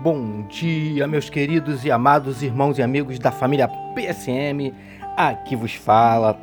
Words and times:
Bom 0.00 0.42
dia, 0.42 1.08
meus 1.08 1.28
queridos 1.28 1.84
e 1.84 1.90
amados 1.90 2.40
irmãos 2.40 2.78
e 2.78 2.82
amigos 2.82 3.18
da 3.18 3.32
família 3.32 3.66
PSM. 3.66 4.72
Aqui 5.16 5.56
vos 5.56 5.74
fala, 5.74 6.38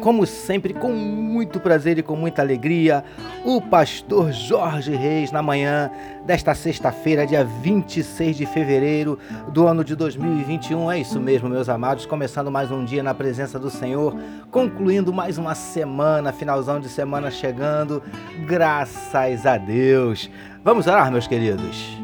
como 0.00 0.24
sempre, 0.24 0.72
com 0.72 0.90
muito 0.90 1.60
prazer 1.60 1.98
e 1.98 2.02
com 2.02 2.16
muita 2.16 2.40
alegria, 2.40 3.04
o 3.44 3.60
pastor 3.60 4.32
Jorge 4.32 4.96
Reis 4.96 5.30
na 5.30 5.42
manhã 5.42 5.90
desta 6.24 6.54
sexta-feira, 6.54 7.26
dia 7.26 7.44
26 7.44 8.38
de 8.38 8.46
fevereiro 8.46 9.18
do 9.52 9.66
ano 9.66 9.84
de 9.84 9.94
2021. 9.94 10.90
É 10.90 11.00
isso 11.00 11.20
mesmo, 11.20 11.50
meus 11.50 11.68
amados, 11.68 12.06
começando 12.06 12.50
mais 12.50 12.70
um 12.70 12.82
dia 12.82 13.02
na 13.02 13.12
presença 13.12 13.58
do 13.58 13.68
Senhor, 13.68 14.16
concluindo 14.50 15.12
mais 15.12 15.36
uma 15.36 15.54
semana, 15.54 16.32
finalzão 16.32 16.80
de 16.80 16.88
semana 16.88 17.30
chegando. 17.30 18.02
Graças 18.46 19.44
a 19.44 19.58
Deus. 19.58 20.30
Vamos 20.64 20.86
orar, 20.86 21.12
meus 21.12 21.26
queridos. 21.26 21.99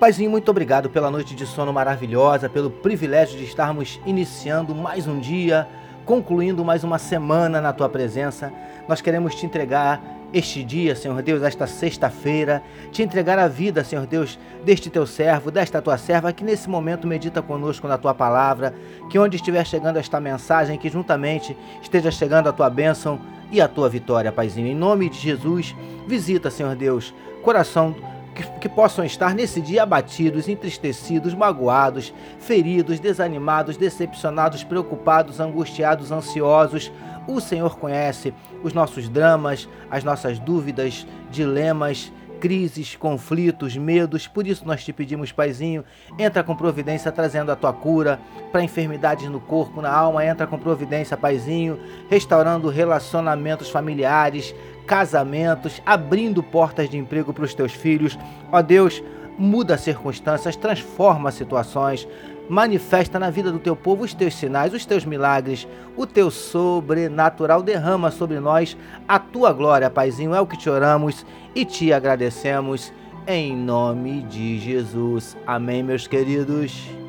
Paizinho, 0.00 0.30
muito 0.30 0.50
obrigado 0.50 0.88
pela 0.88 1.10
noite 1.10 1.34
de 1.34 1.44
sono 1.44 1.74
maravilhosa, 1.74 2.48
pelo 2.48 2.70
privilégio 2.70 3.36
de 3.36 3.44
estarmos 3.44 4.00
iniciando 4.06 4.74
mais 4.74 5.06
um 5.06 5.20
dia, 5.20 5.68
concluindo 6.06 6.64
mais 6.64 6.82
uma 6.82 6.98
semana 6.98 7.60
na 7.60 7.70
tua 7.70 7.86
presença. 7.86 8.50
Nós 8.88 9.02
queremos 9.02 9.34
te 9.34 9.44
entregar 9.44 10.02
este 10.32 10.64
dia, 10.64 10.96
Senhor 10.96 11.20
Deus, 11.20 11.42
esta 11.42 11.66
sexta-feira, 11.66 12.62
te 12.90 13.02
entregar 13.02 13.38
a 13.38 13.46
vida, 13.46 13.84
Senhor 13.84 14.06
Deus, 14.06 14.38
deste 14.64 14.88
teu 14.88 15.04
servo, 15.04 15.50
desta 15.50 15.82
tua 15.82 15.98
serva, 15.98 16.32
que 16.32 16.42
nesse 16.42 16.66
momento 16.66 17.06
medita 17.06 17.42
conosco 17.42 17.86
na 17.86 17.98
tua 17.98 18.14
palavra, 18.14 18.74
que 19.10 19.18
onde 19.18 19.36
estiver 19.36 19.66
chegando 19.66 19.98
esta 19.98 20.18
mensagem, 20.18 20.78
que 20.78 20.88
juntamente 20.88 21.54
esteja 21.82 22.10
chegando 22.10 22.48
a 22.48 22.54
tua 22.54 22.70
bênção 22.70 23.20
e 23.52 23.60
a 23.60 23.68
tua 23.68 23.90
vitória, 23.90 24.32
Paizinho. 24.32 24.66
Em 24.68 24.74
nome 24.74 25.10
de 25.10 25.18
Jesus, 25.18 25.76
visita, 26.06 26.50
Senhor 26.50 26.74
Deus, 26.74 27.12
coração 27.42 27.94
que, 28.42 28.60
que, 28.60 28.68
possam 28.68 29.04
estar 29.04 29.34
nesse 29.34 29.60
dia 29.60 29.82
abatidos, 29.82 30.48
entristecidos, 30.48 31.34
magoados, 31.34 32.12
feridos, 32.38 32.98
desanimados, 32.98 33.76
decepcionados, 33.76 34.64
preocupados, 34.64 35.40
angustiados, 35.40 36.10
ansiosos. 36.10 36.90
O 37.26 37.40
Senhor 37.40 37.78
conhece 37.78 38.32
os 38.62 38.72
nossos 38.72 39.08
dramas, 39.08 39.68
as 39.90 40.02
nossas 40.02 40.38
dúvidas, 40.38 41.06
dilemas, 41.30 42.12
crises, 42.40 42.96
conflitos, 42.96 43.76
medos. 43.76 44.26
Por 44.26 44.46
isso 44.46 44.66
nós 44.66 44.82
te 44.82 44.92
pedimos, 44.92 45.30
Paizinho, 45.30 45.84
entra 46.18 46.42
com 46.42 46.56
providência 46.56 47.12
trazendo 47.12 47.52
a 47.52 47.56
tua 47.56 47.72
cura 47.72 48.18
para 48.50 48.64
enfermidades 48.64 49.28
no 49.28 49.38
corpo, 49.38 49.82
na 49.82 49.92
alma. 49.92 50.24
Entra 50.24 50.46
com 50.46 50.58
providência, 50.58 51.16
Paizinho, 51.16 51.78
restaurando 52.08 52.68
relacionamentos 52.70 53.68
familiares, 53.68 54.54
casamentos, 54.86 55.80
abrindo 55.84 56.42
portas 56.42 56.88
de 56.88 56.96
emprego 56.96 57.32
para 57.32 57.44
os 57.44 57.54
teus 57.54 57.72
filhos. 57.72 58.18
Ó 58.50 58.62
Deus, 58.62 59.02
muda 59.38 59.78
circunstâncias, 59.78 60.56
transforma 60.56 61.30
situações, 61.30 62.08
manifesta 62.50 63.16
na 63.16 63.30
vida 63.30 63.52
do 63.52 63.60
teu 63.60 63.76
povo 63.76 64.02
os 64.02 64.12
teus 64.12 64.34
sinais, 64.34 64.74
os 64.74 64.84
teus 64.84 65.04
milagres, 65.04 65.68
o 65.96 66.04
teu 66.04 66.32
sobrenatural 66.32 67.62
derrama 67.62 68.10
sobre 68.10 68.40
nós 68.40 68.76
a 69.06 69.20
tua 69.20 69.52
glória, 69.52 69.88
Paizinho. 69.88 70.34
É 70.34 70.40
o 70.40 70.46
que 70.46 70.56
te 70.56 70.68
oramos 70.68 71.24
e 71.54 71.64
te 71.64 71.92
agradecemos 71.92 72.92
em 73.24 73.56
nome 73.56 74.22
de 74.22 74.58
Jesus. 74.58 75.36
Amém, 75.46 75.84
meus 75.84 76.08
queridos. 76.08 76.99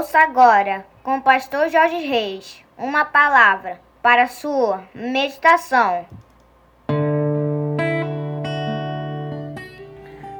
Ouça 0.00 0.20
agora, 0.20 0.86
com 1.02 1.18
o 1.18 1.20
pastor 1.20 1.68
Jorge 1.68 1.98
Reis, 1.98 2.64
uma 2.78 3.04
palavra 3.04 3.78
para 4.02 4.28
sua 4.28 4.82
meditação. 4.94 6.06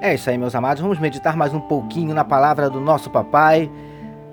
É 0.00 0.15
isso 0.15 0.31
aí, 0.31 0.38
meus 0.38 0.54
amados. 0.54 0.81
Vamos 0.81 0.98
meditar 0.98 1.37
mais 1.37 1.53
um 1.53 1.60
pouquinho 1.60 2.15
na 2.15 2.25
palavra 2.25 2.71
do 2.71 2.81
nosso 2.81 3.10
papai. 3.10 3.71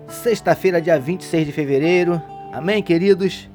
Sexta-feira, 0.07 0.81
dia 0.81 0.97
26 0.97 1.45
de 1.45 1.51
fevereiro. 1.51 2.21
Amém, 2.53 2.81
queridos? 2.81 3.49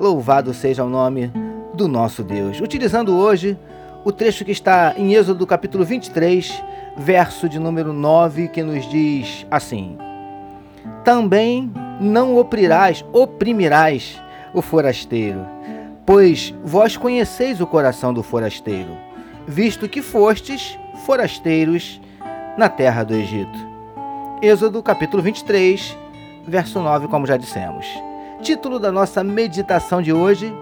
Louvado 0.00 0.54
seja 0.54 0.84
o 0.84 0.88
nome 0.88 1.30
do 1.74 1.86
nosso 1.86 2.24
Deus. 2.24 2.62
Utilizando 2.62 3.14
hoje 3.14 3.58
o 4.06 4.10
trecho 4.10 4.42
que 4.42 4.52
está 4.52 4.94
em 4.96 5.12
Êxodo 5.12 5.46
capítulo 5.46 5.84
23, 5.84 6.64
verso 6.96 7.46
de 7.46 7.58
número 7.58 7.92
9, 7.92 8.48
que 8.48 8.62
nos 8.62 8.88
diz 8.88 9.46
assim: 9.50 9.98
também 11.04 11.70
não 12.00 12.36
oprirás, 12.36 13.04
oprimirás 13.12 14.20
o 14.54 14.62
forasteiro, 14.62 15.46
pois 16.06 16.54
vós 16.64 16.96
conheceis 16.96 17.60
o 17.60 17.66
coração 17.66 18.12
do 18.12 18.22
forasteiro, 18.22 18.96
visto 19.46 19.88
que 19.88 20.00
fostes 20.00 20.78
forasteiros 21.04 22.00
na 22.56 22.68
terra 22.68 23.04
do 23.04 23.14
Egito. 23.14 23.74
Êxodo 24.40 24.82
capítulo 24.82 25.22
23, 25.22 25.96
verso 26.46 26.80
9, 26.80 27.08
como 27.08 27.26
já 27.26 27.36
dissemos. 27.36 27.86
Título 28.42 28.78
da 28.78 28.90
nossa 28.90 29.22
meditação 29.22 30.02
de 30.02 30.12
hoje: 30.12 30.54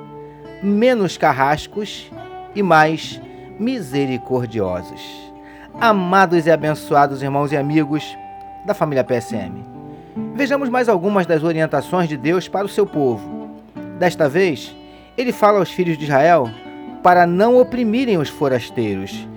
Menos 0.62 1.16
carrascos 1.16 2.10
e 2.54 2.62
mais 2.62 3.20
misericordiosos. 3.58 5.00
Amados 5.80 6.46
e 6.46 6.50
abençoados 6.50 7.22
irmãos 7.22 7.50
e 7.52 7.56
amigos 7.56 8.04
da 8.66 8.74
família 8.74 9.02
PSM. 9.02 9.71
Vejamos 10.34 10.70
mais 10.70 10.88
algumas 10.88 11.26
das 11.26 11.42
orientações 11.42 12.08
de 12.08 12.16
Deus 12.16 12.48
para 12.48 12.64
o 12.64 12.68
seu 12.68 12.86
povo. 12.86 13.50
Desta 13.98 14.30
vez, 14.30 14.74
ele 15.16 15.30
fala 15.30 15.58
aos 15.58 15.70
filhos 15.70 15.98
de 15.98 16.04
Israel 16.04 16.48
para 17.02 17.26
não 17.26 17.58
oprimirem 17.58 18.16
os 18.16 18.30
forasteiros, 18.30 19.28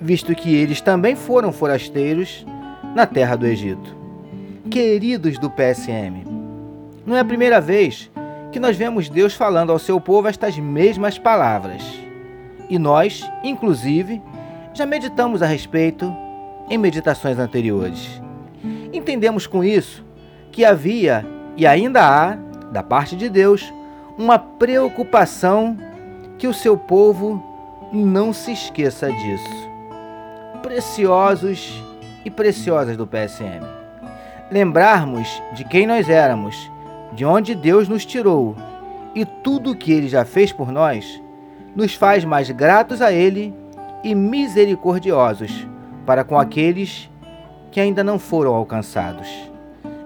visto 0.00 0.32
que 0.34 0.54
eles 0.54 0.80
também 0.80 1.16
foram 1.16 1.52
forasteiros 1.52 2.46
na 2.94 3.04
terra 3.04 3.34
do 3.34 3.46
Egito. 3.46 3.96
Queridos 4.70 5.38
do 5.38 5.50
PSM, 5.50 6.24
não 7.04 7.16
é 7.16 7.20
a 7.20 7.24
primeira 7.24 7.60
vez 7.60 8.08
que 8.52 8.60
nós 8.60 8.76
vemos 8.76 9.08
Deus 9.08 9.34
falando 9.34 9.72
ao 9.72 9.78
seu 9.80 10.00
povo 10.00 10.28
estas 10.28 10.56
mesmas 10.56 11.18
palavras. 11.18 11.82
E 12.70 12.78
nós, 12.78 13.28
inclusive, 13.42 14.22
já 14.72 14.86
meditamos 14.86 15.42
a 15.42 15.46
respeito 15.46 16.14
em 16.70 16.78
meditações 16.78 17.38
anteriores. 17.40 18.22
Entendemos 18.92 19.48
com 19.48 19.64
isso 19.64 20.04
que 20.54 20.64
havia 20.64 21.26
e 21.56 21.66
ainda 21.66 22.00
há, 22.00 22.36
da 22.70 22.80
parte 22.80 23.16
de 23.16 23.28
Deus, 23.28 23.74
uma 24.16 24.38
preocupação 24.38 25.76
que 26.38 26.46
o 26.46 26.54
seu 26.54 26.76
povo 26.76 27.42
não 27.92 28.32
se 28.32 28.52
esqueça 28.52 29.10
disso. 29.10 29.68
Preciosos 30.62 31.82
e 32.24 32.30
preciosas 32.30 32.96
do 32.96 33.04
PSM. 33.04 33.66
Lembrarmos 34.48 35.42
de 35.54 35.64
quem 35.64 35.88
nós 35.88 36.08
éramos, 36.08 36.70
de 37.12 37.24
onde 37.24 37.56
Deus 37.56 37.88
nos 37.88 38.06
tirou 38.06 38.54
e 39.12 39.24
tudo 39.24 39.72
o 39.72 39.76
que 39.76 39.90
ele 39.90 40.08
já 40.08 40.24
fez 40.24 40.52
por 40.52 40.70
nós, 40.70 41.20
nos 41.74 41.94
faz 41.94 42.24
mais 42.24 42.48
gratos 42.52 43.02
a 43.02 43.12
ele 43.12 43.52
e 44.04 44.14
misericordiosos 44.14 45.66
para 46.06 46.22
com 46.22 46.38
aqueles 46.38 47.10
que 47.72 47.80
ainda 47.80 48.04
não 48.04 48.20
foram 48.20 48.54
alcançados 48.54 49.52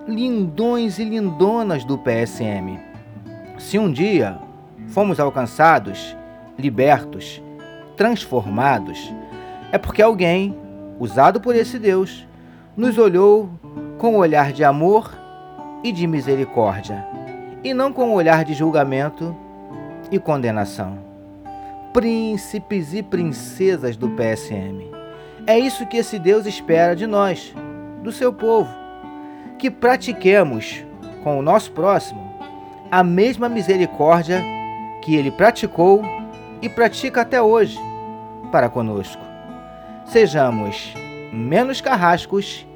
lindões 0.09 0.99
e 0.99 1.05
lindonas 1.05 1.85
do 1.85 1.99
PSM. 1.99 2.81
Se 3.59 3.79
um 3.79 3.93
dia 3.93 4.39
fomos 4.89 5.21
alcançados, 5.21 6.17
libertos, 6.59 7.43
transformados, 7.95 9.13
é 9.71 9.77
porque 9.77 10.01
alguém, 10.01 10.57
usado 10.99 11.41
por 11.41 11.55
esse 11.55 11.79
Deus, 11.79 12.27
nos 12.75 12.97
olhou 12.97 13.51
com 13.99 14.15
o 14.15 14.19
olhar 14.19 14.51
de 14.51 14.65
amor 14.65 15.13
e 15.85 15.93
de 15.93 16.07
misericórdia, 16.07 17.07
e 17.63 17.75
não 17.75 17.93
com 17.93 18.09
o 18.11 18.15
olhar 18.15 18.45
de 18.45 18.55
julgamento 18.55 19.37
e 20.11 20.19
condenação. 20.19 20.99
Príncipes 21.93 22.95
e 22.95 23.03
princesas 23.03 23.97
do 23.97 24.09
PSM. 24.11 24.89
É 25.47 25.59
isso 25.59 25.87
que 25.87 25.99
esse 25.99 26.19
Deus 26.19 26.47
espera 26.47 26.97
de 26.97 27.07
nós, 27.07 27.55
do 28.03 28.11
seu 28.11 28.33
povo 28.33 28.88
que 29.59 29.71
pratiquemos 29.71 30.85
com 31.23 31.39
o 31.39 31.43
nosso 31.43 31.71
próximo 31.73 32.29
a 32.91 33.03
mesma 33.03 33.49
misericórdia 33.49 34.43
que 35.03 35.15
ele 35.15 35.31
praticou 35.31 36.03
e 36.63 36.69
pratica 36.69 37.23
até 37.23 37.43
hoje 37.43 37.79
para 38.51 38.69
conosco. 38.69 39.23
sejamos 40.07 40.95
menos 41.33 41.81
carrascos 41.81 42.67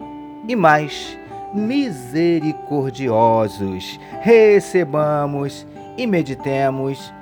e 0.46 0.54
mais 0.54 1.18
misericordiosos. 1.54 3.98
Recebamos 4.20 5.66
e 5.96 6.06
meditemos 6.06 7.12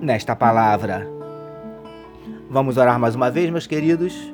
nesta 0.00 0.34
palavra. 0.36 1.08
Vamos 2.50 2.76
orar 2.76 2.98
mais 2.98 3.14
uma 3.14 3.30
vez, 3.30 3.48
meus 3.50 3.66
queridos. 3.66 4.33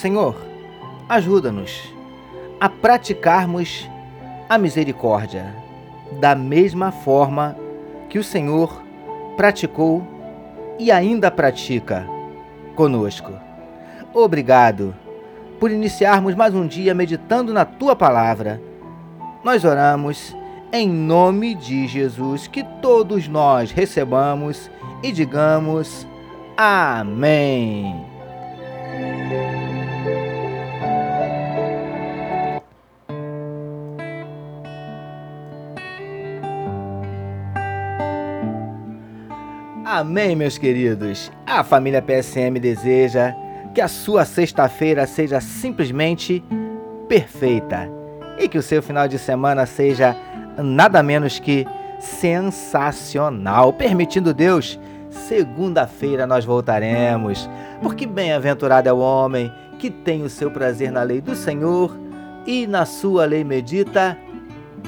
Senhor, 0.00 0.34
ajuda-nos 1.06 1.92
a 2.58 2.70
praticarmos 2.70 3.86
a 4.48 4.56
misericórdia 4.56 5.54
da 6.12 6.34
mesma 6.34 6.90
forma 6.90 7.54
que 8.08 8.18
o 8.18 8.24
Senhor 8.24 8.82
praticou 9.36 10.02
e 10.78 10.90
ainda 10.90 11.30
pratica 11.30 12.06
conosco. 12.74 13.30
Obrigado 14.14 14.96
por 15.60 15.70
iniciarmos 15.70 16.34
mais 16.34 16.54
um 16.54 16.66
dia 16.66 16.94
meditando 16.94 17.52
na 17.52 17.66
tua 17.66 17.94
palavra. 17.94 18.58
Nós 19.44 19.66
oramos 19.66 20.34
em 20.72 20.88
nome 20.88 21.54
de 21.54 21.86
Jesus 21.86 22.46
que 22.46 22.64
todos 22.80 23.28
nós 23.28 23.70
recebamos 23.70 24.70
e 25.02 25.12
digamos 25.12 26.06
amém. 26.56 28.02
Amém, 40.00 40.34
meus 40.34 40.56
queridos. 40.56 41.30
A 41.46 41.62
família 41.62 42.00
PSM 42.00 42.58
deseja 42.58 43.34
que 43.74 43.82
a 43.82 43.86
sua 43.86 44.24
sexta-feira 44.24 45.06
seja 45.06 45.42
simplesmente 45.42 46.42
perfeita 47.06 47.86
e 48.38 48.48
que 48.48 48.56
o 48.56 48.62
seu 48.62 48.82
final 48.82 49.06
de 49.06 49.18
semana 49.18 49.66
seja 49.66 50.16
nada 50.56 51.02
menos 51.02 51.38
que 51.38 51.66
sensacional. 51.98 53.74
Permitindo 53.74 54.32
Deus, 54.32 54.80
segunda-feira 55.10 56.26
nós 56.26 56.46
voltaremos, 56.46 57.46
porque 57.82 58.06
bem-aventurado 58.06 58.88
é 58.88 58.92
o 58.94 59.00
homem 59.00 59.52
que 59.78 59.90
tem 59.90 60.22
o 60.22 60.30
seu 60.30 60.50
prazer 60.50 60.90
na 60.90 61.02
lei 61.02 61.20
do 61.20 61.36
Senhor 61.36 61.94
e 62.46 62.66
na 62.66 62.86
sua 62.86 63.26
lei 63.26 63.44
medita 63.44 64.16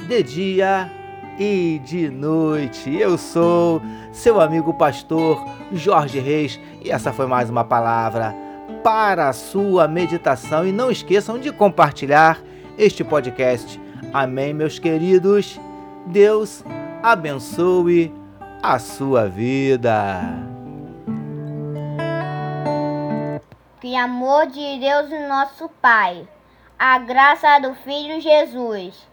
de 0.07 0.23
dia 0.23 0.89
e 1.37 1.79
de 1.83 2.09
noite. 2.09 2.95
Eu 2.95 3.17
sou 3.17 3.81
seu 4.11 4.39
amigo 4.39 4.73
pastor 4.73 5.43
Jorge 5.71 6.19
Reis 6.19 6.59
e 6.83 6.91
essa 6.91 7.11
foi 7.11 7.25
mais 7.25 7.49
uma 7.49 7.63
palavra 7.63 8.35
para 8.83 9.29
a 9.29 9.33
sua 9.33 9.87
meditação. 9.87 10.65
E 10.65 10.71
não 10.71 10.91
esqueçam 10.91 11.39
de 11.39 11.51
compartilhar 11.51 12.41
este 12.77 13.03
podcast. 13.03 13.79
Amém, 14.13 14.53
meus 14.53 14.79
queridos. 14.79 15.59
Deus 16.05 16.63
abençoe 17.01 18.13
a 18.61 18.77
sua 18.79 19.27
vida. 19.27 20.21
Que 23.81 23.95
amor 23.95 24.47
de 24.47 24.79
Deus, 24.79 25.09
nosso 25.27 25.69
Pai, 25.81 26.27
a 26.79 26.97
graça 26.99 27.59
do 27.59 27.73
Filho 27.75 28.21
Jesus 28.21 29.12